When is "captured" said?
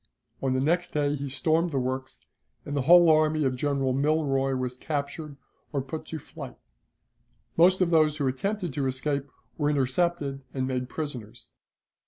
4.75-5.37